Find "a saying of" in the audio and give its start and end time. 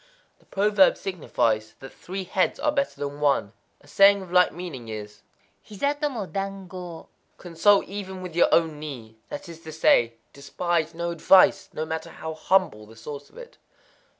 3.81-4.31